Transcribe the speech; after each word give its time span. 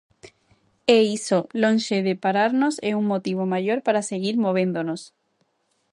E 0.95 0.97
iso, 1.17 1.39
lonxe 1.61 1.97
de 2.07 2.13
pararnos 2.23 2.75
é 2.89 2.91
un 2.99 3.05
motivo 3.13 3.43
maior 3.53 3.79
para 3.87 4.07
seguir 4.11 4.35
movéndonos. 4.45 5.01